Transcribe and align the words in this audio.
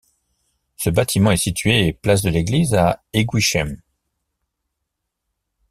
Ce 0.77 0.89
bâtiment 0.89 1.29
est 1.29 1.37
situé 1.37 1.93
place 1.93 2.23
de 2.23 2.31
l'Église 2.31 2.73
à 2.73 3.03
Eguisheim. 3.13 3.77